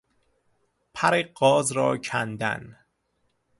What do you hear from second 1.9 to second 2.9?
کندن